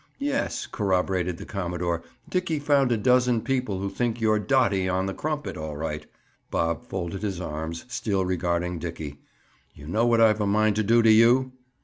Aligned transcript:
"Yes," 0.17 0.65
corroborated 0.65 1.37
the 1.37 1.45
commodore, 1.45 2.01
"Dickie 2.27 2.57
found 2.57 2.91
a 2.91 2.97
dozen 2.97 3.39
people 3.41 3.77
who 3.79 3.87
think 3.91 4.19
you're 4.19 4.39
dottie 4.39 4.89
on 4.89 5.05
the 5.05 5.13
crumpet, 5.13 5.55
all 5.57 5.77
right." 5.77 6.07
Bob 6.49 6.87
folded 6.87 7.21
his 7.21 7.39
arms, 7.39 7.85
still 7.87 8.25
regarding 8.25 8.79
Dickie. 8.79 9.19
"You 9.75 9.85
know 9.87 10.07
what 10.07 10.19
I've 10.19 10.41
a 10.41 10.47
mind 10.47 10.75
to 10.77 10.83
do 10.83 11.03
to 11.03 11.11
you?" 11.11 11.51